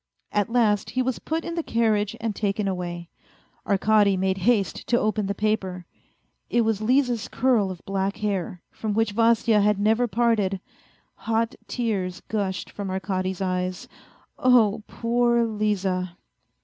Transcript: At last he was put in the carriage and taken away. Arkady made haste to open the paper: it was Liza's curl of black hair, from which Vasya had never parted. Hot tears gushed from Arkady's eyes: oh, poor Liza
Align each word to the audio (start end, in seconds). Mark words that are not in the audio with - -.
At 0.31 0.49
last 0.49 0.89
he 0.89 1.03
was 1.03 1.19
put 1.19 1.45
in 1.45 1.53
the 1.53 1.61
carriage 1.61 2.15
and 2.19 2.35
taken 2.35 2.67
away. 2.67 3.09
Arkady 3.67 4.17
made 4.17 4.39
haste 4.49 4.87
to 4.87 4.97
open 4.99 5.27
the 5.27 5.35
paper: 5.35 5.85
it 6.49 6.61
was 6.61 6.81
Liza's 6.81 7.27
curl 7.27 7.69
of 7.69 7.85
black 7.85 8.17
hair, 8.17 8.63
from 8.71 8.95
which 8.95 9.11
Vasya 9.11 9.61
had 9.61 9.77
never 9.77 10.07
parted. 10.07 10.59
Hot 11.29 11.53
tears 11.67 12.19
gushed 12.29 12.71
from 12.71 12.89
Arkady's 12.89 13.41
eyes: 13.43 13.87
oh, 14.39 14.81
poor 14.87 15.43
Liza 15.45 16.17